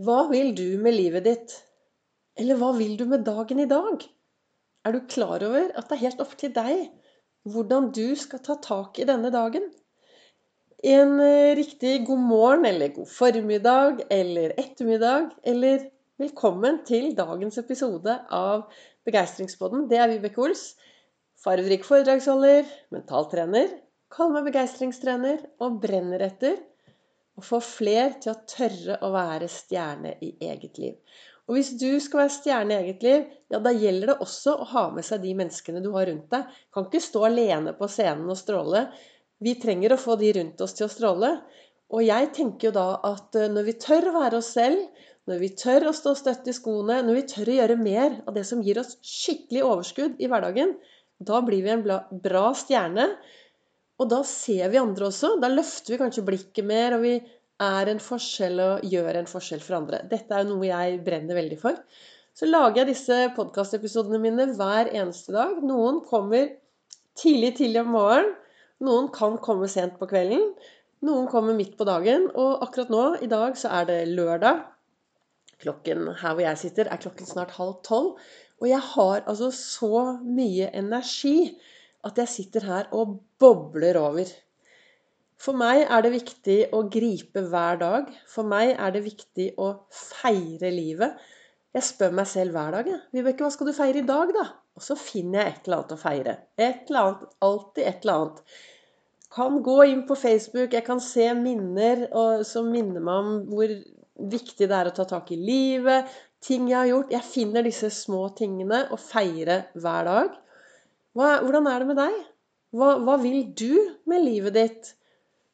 [0.00, 1.52] Hva vil du med livet ditt?
[2.40, 4.00] Eller hva vil du med dagen i dag?
[4.88, 6.86] Er du klar over at det er helt opp til deg
[7.52, 9.66] hvordan du skal ta tak i denne dagen?
[10.82, 15.84] En eh, riktig god morgen eller god formiddag eller ettermiddag eller
[16.22, 18.64] velkommen til dagens episode av
[19.04, 19.90] Begeistringspodden.
[19.92, 20.70] Det er Vibeke Ols.
[21.44, 22.64] Farverik foredragsholder,
[22.96, 23.68] mentaltrener,
[24.08, 26.56] kall meg begeistringstrener og brenner etter
[27.38, 30.96] og få fler til å tørre å være stjerne i eget liv.
[31.48, 34.68] Og hvis du skal være stjerne i eget liv, ja, da gjelder det også å
[34.74, 36.46] ha med seg de menneskene du har rundt deg.
[36.74, 38.86] Kan ikke stå alene på scenen og stråle.
[39.42, 41.32] Vi trenger å få de rundt oss til å stråle.
[41.92, 44.86] Og jeg tenker jo da at eh, når vi tør å være oss selv,
[45.28, 48.34] når vi tør å stå støtt i skoene, når vi tør å gjøre mer av
[48.38, 50.76] det som gir oss skikkelig overskudd i hverdagen,
[51.22, 53.10] da blir vi en bra stjerne.
[54.00, 55.36] Og da ser vi andre også.
[55.42, 57.16] Da løfter vi kanskje blikket mer, og vi
[57.62, 60.02] er en forskjell og gjør en forskjell for andre.
[60.10, 61.78] Dette er jo noe jeg brenner veldig for.
[62.32, 65.58] Så lager jeg disse podkastepisodene mine hver eneste dag.
[65.64, 66.48] Noen kommer
[67.18, 68.32] tidlig, tidlig om morgenen.
[68.82, 70.48] Noen kan komme sent på kvelden.
[71.06, 72.28] Noen kommer midt på dagen.
[72.34, 74.64] Og akkurat nå, i dag, så er det lørdag.
[75.62, 78.16] Klokken her hvor jeg sitter, er klokken snart halv tolv.
[78.62, 81.52] Og jeg har altså så mye energi
[82.06, 84.30] at jeg sitter her og bobler over.
[85.42, 88.10] For meg er det viktig å gripe hver dag.
[88.30, 91.16] For meg er det viktig å feire livet.
[91.74, 92.90] Jeg spør meg selv hver dag.
[93.14, 94.44] Vibeke, hva skal du feire i dag, da?
[94.76, 96.36] Og så finner jeg et eller annet å feire.
[96.60, 97.24] Et eller annet.
[97.48, 98.60] Alltid et eller annet.
[99.32, 102.04] Kan gå inn på Facebook, jeg kan se minner
[102.44, 103.70] som minner meg om hvor
[104.32, 106.10] viktig det er å ta tak i livet.
[106.44, 107.14] Ting jeg har gjort.
[107.16, 110.36] Jeg finner disse små tingene å feire hver dag.
[111.12, 112.18] Hva, hvordan er det med deg?
[112.72, 113.72] Hva, hva vil du
[114.08, 114.92] med livet ditt?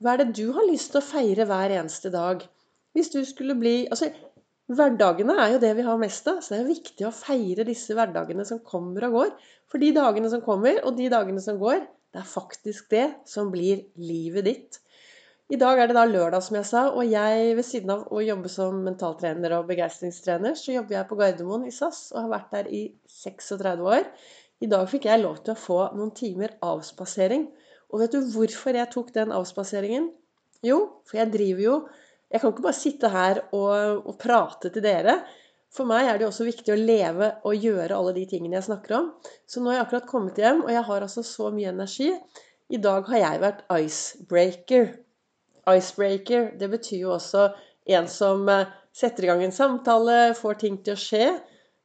[0.00, 2.40] Hva er det du har lyst til å feire hver eneste dag?
[2.96, 4.08] Hvis du skulle bli Altså,
[4.72, 7.92] hverdagene er jo det vi har mest av, så det er viktig å feire disse
[7.96, 9.34] hverdagene som kommer og går.
[9.68, 13.52] For de dagene som kommer, og de dagene som går, det er faktisk det som
[13.52, 14.80] blir livet ditt.
[15.52, 18.22] I dag er det da lørdag, som jeg sa, og jeg ved siden av å
[18.24, 22.54] jobbe som mentaltrener og begeistringstrener, så jobber jeg på Gardermoen i SAS og har vært
[22.54, 22.86] der i
[23.20, 24.06] 36 år.
[24.62, 27.48] I dag fikk jeg lov til å få noen timer avspasering.
[27.92, 30.10] Og vet du hvorfor jeg tok den avspaseringen?
[30.62, 30.78] Jo,
[31.08, 31.76] for jeg driver jo
[32.32, 35.18] Jeg kan ikke bare sitte her og, og prate til dere.
[35.68, 38.70] For meg er det jo også viktig å leve og gjøre alle de tingene jeg
[38.70, 39.10] snakker om.
[39.44, 42.08] Så nå har jeg akkurat kommet hjem, og jeg har altså så mye energi.
[42.72, 44.88] I dag har jeg vært icebreaker.
[45.68, 47.50] Icebreaker, det betyr jo også
[47.92, 51.26] en som eh, setter i gang en samtale, får ting til å skje.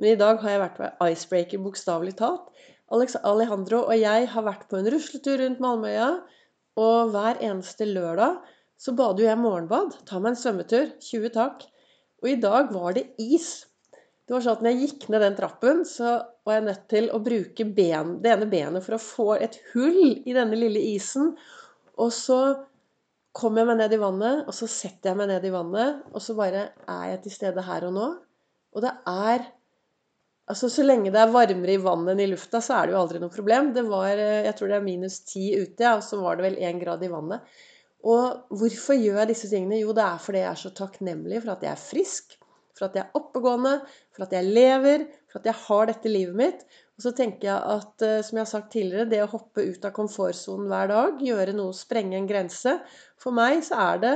[0.00, 2.46] Men i dag har jeg vært på icebreaker, bokstavelig talt.
[2.90, 6.08] Alejandro og jeg har vært på en rusletur rundt Malmøya.
[6.80, 8.38] Og hver eneste lørdag
[8.80, 9.98] så bader jo jeg morgenbad.
[10.08, 10.94] Tar meg en svømmetur.
[11.04, 11.66] 20 tak.
[12.24, 13.66] Og i dag var det is.
[14.24, 16.16] Det var sånn at når jeg gikk ned den trappen, så
[16.48, 20.00] var jeg nødt til å bruke ben, det ene benet for å få et hull
[20.24, 21.34] i denne lille isen.
[22.00, 22.40] Og så
[23.36, 26.24] kom jeg meg ned i vannet, og så setter jeg meg ned i vannet, og
[26.24, 28.06] så bare er jeg til stede her og nå.
[28.70, 29.50] Og det er
[30.50, 33.00] Altså, Så lenge det er varmere i vannet enn i lufta, så er det jo
[33.04, 33.72] aldri noe problem.
[33.76, 36.48] Det var, eh, Jeg tror det er minus ti ute, ja, og så var det
[36.48, 37.40] vel én grad i vannet.
[38.02, 39.80] Og hvorfor gjør jeg disse tingene?
[39.80, 42.36] Jo, det er fordi jeg er så takknemlig for at jeg er frisk,
[42.74, 43.74] for at jeg er oppegående,
[44.16, 46.64] for at jeg lever, for at jeg har dette livet mitt.
[46.96, 49.84] Og så tenker jeg at, eh, som jeg har sagt tidligere, det å hoppe ut
[49.84, 52.80] av komfortsonen hver dag, gjøre noe, sprenge en grense
[53.20, 54.14] For meg så er det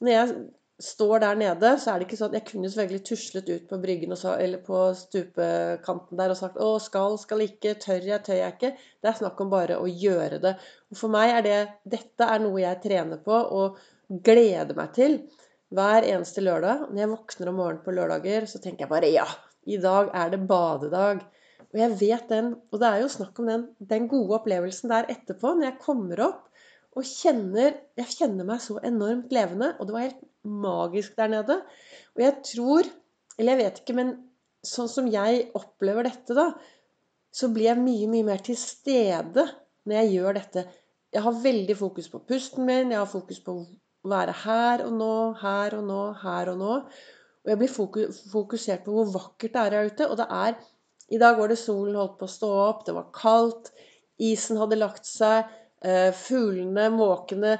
[0.00, 0.34] Når jeg
[0.78, 3.78] står der nede, så er det ikke sånn at Jeg kunne selvfølgelig tuslet ut på
[3.82, 8.38] bryggen så, eller på stupekanten der og sagt å, skal, skal ikke, tør jeg, tør
[8.38, 8.70] jeg ikke.
[9.02, 10.54] Det er snakk om bare å gjøre det.
[10.92, 11.58] Og for meg er det
[11.98, 15.18] Dette er noe jeg trener på og gleder meg til
[15.74, 16.86] hver eneste lørdag.
[16.92, 19.26] Når jeg våkner om morgenen på lørdager, så tenker jeg bare ja,
[19.68, 21.26] i dag er det badedag.
[21.68, 25.10] Og jeg vet den, og det er jo snakk om den, den gode opplevelsen der
[25.12, 26.44] etterpå, når jeg kommer opp
[26.96, 29.74] og kjenner Jeg kjenner meg så enormt levende.
[29.78, 31.60] Og det var helt magisk der nede.
[32.16, 32.94] Og jeg tror
[33.38, 34.08] Eller jeg vet ikke, men
[34.66, 36.48] sånn som jeg opplever dette, da,
[37.30, 39.44] så blir jeg mye, mye mer til stede
[39.86, 40.64] når jeg gjør dette.
[41.14, 44.96] Jeg har veldig fokus på pusten min, jeg har fokus på å være her og
[44.98, 46.74] nå, her og nå, her og nå.
[47.44, 47.72] Og jeg blir
[48.34, 50.08] fokusert på hvor vakkert det er her ute.
[50.10, 50.58] Og det er
[51.08, 53.70] I dag var det solen holdt på å stå opp, det var kaldt,
[54.20, 55.46] isen hadde lagt seg,
[55.80, 57.54] eh, fuglene, måkene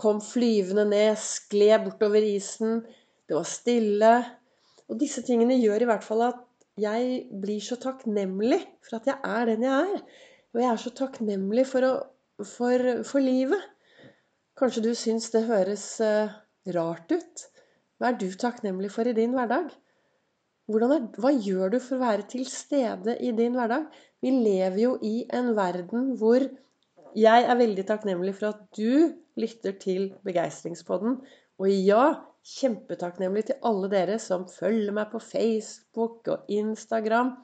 [0.00, 2.80] kom flyvende ned, skled bortover isen.
[3.28, 4.14] Det var stille.
[4.90, 6.46] Og disse tingene gjør i hvert fall at
[6.80, 10.00] jeg blir så takknemlig for at jeg er den jeg er.
[10.50, 13.62] Og jeg er så takknemlig for, å, for, for livet.
[14.58, 16.32] Kanskje du syns det høres uh,
[16.74, 17.46] rart ut.
[18.00, 19.70] Hva er du takknemlig for i din hverdag?
[20.70, 23.88] Er, hva gjør du for å være til stede i din hverdag?
[24.22, 26.44] Vi lever jo i en verden hvor
[27.18, 31.18] jeg er veldig takknemlig for at du lytter til Begeistringspodden.
[31.60, 32.04] Og ja,
[32.46, 37.34] kjempetakknemlig til alle dere som følger meg på Facebook og Instagram.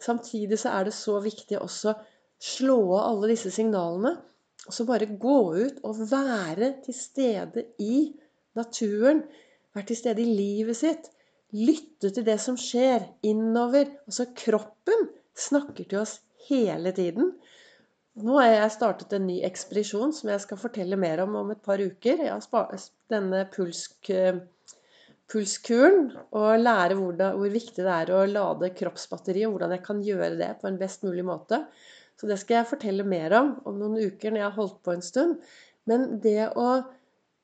[0.00, 1.94] Samtidig så er det så viktig også
[2.38, 4.14] slå av alle disse signalene.
[4.68, 8.12] Og så bare gå ut og være til stede i
[8.58, 9.22] naturen.
[9.74, 11.10] Være til stede i livet sitt.
[11.56, 13.88] Lytte til det som skjer innover.
[14.06, 15.08] Altså kroppen
[15.38, 16.18] snakker til oss
[16.48, 17.32] hele tiden.
[18.18, 21.60] Nå har jeg startet en ny ekspedisjon som jeg skal fortelle mer om om et
[21.62, 22.24] par uker.
[22.24, 22.72] Jeg har
[23.12, 24.10] denne pulsk,
[25.30, 29.84] pulskuren og lære hvor, det, hvor, viktig det er å lade kroppsbatteriet, og hvordan jeg
[29.86, 31.62] kan gjøre det på en best mulig måte.
[32.18, 34.94] Så det skal jeg fortelle mer om om noen uker når jeg har holdt på
[34.96, 35.36] en stund.
[35.86, 36.70] Men det å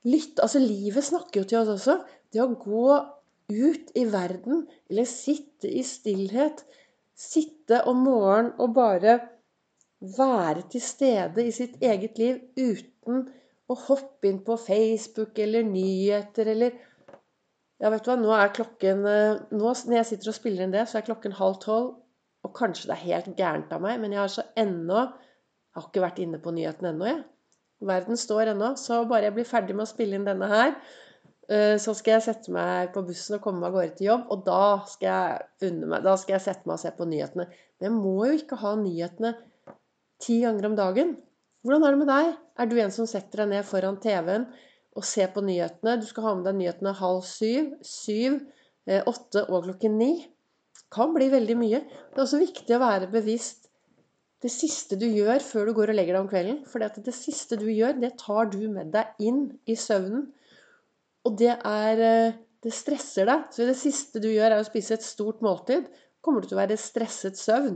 [0.04, 2.00] lytte Altså, livet snakker jo til oss også.
[2.34, 2.88] Det å gå
[3.54, 6.64] ut i verden, eller sitte i stillhet,
[7.14, 9.18] sitte om morgenen og bare
[10.16, 13.24] være til stede i sitt eget liv uten
[13.70, 16.80] å hoppe inn på Facebook eller nyheter eller
[17.82, 20.72] Ja, vet du hva, nå er klokken eh, nå, Når jeg sitter og spiller inn
[20.72, 21.88] det, så er klokken halv tolv.
[22.46, 25.88] Og kanskje det er helt gærent av meg, men jeg har så ennå Jeg har
[25.88, 27.24] ikke vært inne på nyhetene ennå, jeg.
[27.84, 28.70] Verden står ennå.
[28.80, 30.76] Så bare jeg blir ferdig med å spille inn denne her,
[31.50, 34.28] eh, så skal jeg sette meg på bussen og komme meg av gårde til jobb.
[34.30, 34.62] Og da
[34.92, 37.48] skal jeg unne meg, da skal jeg sette meg og se på nyhetene.
[37.50, 39.34] Men jeg må jo ikke ha nyhetene
[40.24, 41.16] ti ganger om dagen.
[41.64, 42.30] Hvordan er det med deg?
[42.60, 44.46] Er du en som setter deg ned foran TV-en
[44.94, 45.98] og ser på nyhetene?
[46.00, 48.40] Du skal ha med deg nyhetene halv syv, syv,
[48.88, 50.12] eh, åtte og klokken ni.
[50.92, 51.80] Kan bli veldig mye.
[51.84, 53.64] Det er også viktig å være bevisst
[54.44, 56.58] det siste du gjør før du går og legger deg om kvelden.
[56.68, 60.26] For det siste du gjør, det tar du med deg inn i søvnen.
[61.24, 63.48] Og det er eh, Det stresser deg.
[63.52, 65.84] Så det siste du gjør, er å spise et stort måltid.
[66.24, 67.74] Kommer du til å være stresset søvn.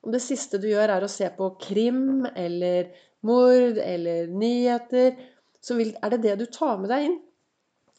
[0.00, 2.88] Om det siste du gjør, er å se på krim eller
[3.26, 5.18] mord eller nyheter,
[5.60, 7.18] så er det det du tar med deg inn.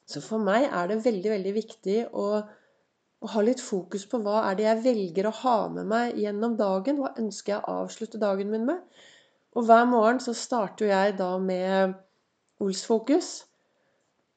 [0.10, 4.42] Så for meg er det veldig, veldig viktig å, å, ha litt fokus på hva
[4.50, 7.00] er det jeg velger å ha med meg gjennom dagen.
[7.00, 8.82] Hva ønsker jeg å avslutte dagen min med?
[9.56, 11.96] Og hver morgen så starter jeg da med
[12.62, 13.32] Ols-fokus.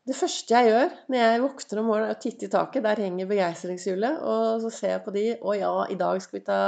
[0.05, 2.84] Det første jeg gjør når jeg våkner om morgenen, er å titte i taket.
[2.84, 4.20] Der henger begeistringshjulet.
[4.20, 5.28] Og så ser jeg på de.
[5.40, 6.60] Å ja, i dag skal vi ta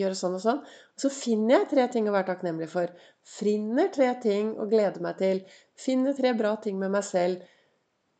[0.00, 0.60] gjøre sånn og sånn.
[0.60, 2.92] Og så finner jeg tre ting å være takknemlig for.
[3.36, 5.42] Finner tre ting å glede meg til.
[5.78, 7.44] Finner tre bra ting med meg selv.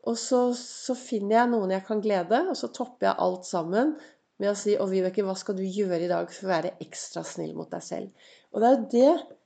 [0.05, 3.95] Og så, så finner jeg noen jeg kan glede, og så topper jeg alt sammen
[4.41, 7.23] med å si 'Å, Vibeke, hva skal du gjøre i dag for å være ekstra
[7.23, 9.41] snill mot deg selv?' Og det er jo det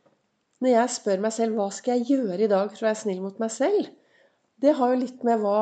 [0.60, 3.22] Når jeg spør meg selv 'Hva skal jeg gjøre i dag for å være snill
[3.24, 3.92] mot meg selv?'
[4.60, 5.60] Det har jo litt med hva,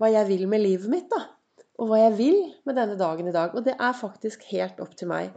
[0.00, 1.20] hva jeg vil med livet mitt, da.
[1.78, 3.54] Og hva jeg vil med denne dagen i dag.
[3.54, 5.30] Og det er faktisk helt opp til meg.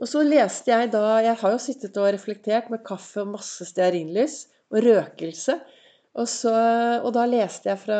[0.00, 3.66] Og så leste jeg da Jeg har jo sittet og reflektert med kaffe og masse
[3.68, 5.58] stearinlys og røkelse.
[6.16, 6.52] Og, så,
[7.04, 7.98] og da leste jeg fra,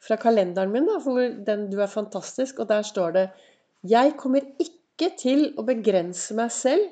[0.00, 3.26] fra kalenderen min, da, for den 'Du er fantastisk', og der står det
[3.84, 6.88] 'Jeg kommer ikke til å begrense meg selv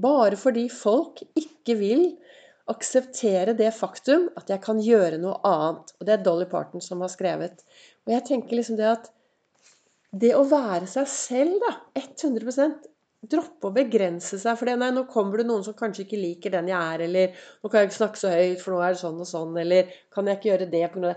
[0.00, 2.04] bare fordi folk ikke vil
[2.68, 5.96] akseptere det faktum at jeg kan gjøre noe annet'.
[5.98, 7.64] Og det er Dolly Parton som har skrevet.
[8.06, 9.10] Og jeg tenker liksom det at
[10.12, 12.91] det å være seg selv, da, 100
[13.22, 14.58] droppe å begrense seg.
[14.58, 17.70] For nei, nå kommer det noen som kanskje ikke liker den jeg er, eller nå
[17.70, 20.28] kan jeg ikke snakke så høyt, for nå er det sånn og sånn, eller kan
[20.28, 21.06] jeg ikke gjøre det pga.
[21.06, 21.16] det.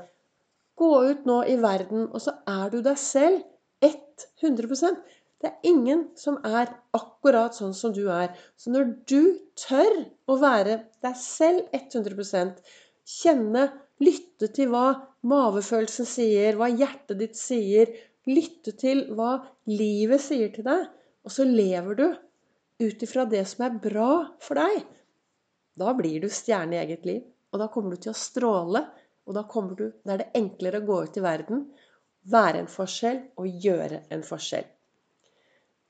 [0.75, 3.43] Gå ut nå i verden, og så er du deg selv
[3.85, 8.31] 100% Det er ingen som er akkurat sånn som du er.
[8.57, 12.61] Så når du tør å være deg selv 100%
[13.05, 13.65] kjenne,
[14.01, 14.85] lytte til hva
[15.27, 17.91] mavefølelsen sier, hva hjertet ditt sier,
[18.25, 19.35] lytte til hva
[19.69, 20.87] livet sier til deg,
[21.25, 22.05] og så lever du
[22.85, 24.11] ut ifra det som er bra
[24.43, 24.83] for deg,
[25.75, 27.23] da blir du stjerne i eget liv.
[27.51, 28.81] Og da kommer du til å stråle.
[29.25, 29.41] Og da,
[29.75, 31.65] du, da er det enklere å gå ut i verden,
[32.29, 34.67] være en forskjell og gjøre en forskjell.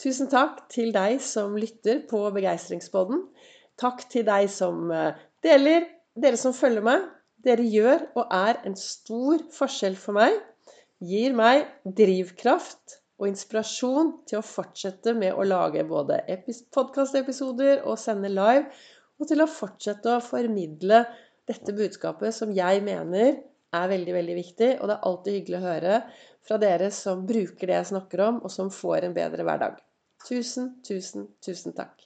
[0.02, 3.22] Tusen takk til deg som lytter på Begeistringspodden.
[3.80, 7.06] Takk til deg som eh, deler, dere som følger meg.
[7.46, 10.36] Dere gjør og er en stor forskjell for meg.
[11.04, 16.20] Gir meg drivkraft og inspirasjon til å fortsette med å lage både
[16.76, 18.68] podkastepisoder og sende live,
[19.16, 21.06] og til å fortsette å formidle
[21.48, 23.38] dette budskapet som jeg mener
[23.76, 24.72] er veldig, veldig viktig.
[24.80, 26.00] Og det er alltid hyggelig å høre
[26.46, 29.80] fra dere som bruker det jeg snakker om, og som får en bedre hverdag.
[30.26, 32.04] Tusen, tusen, tusen takk.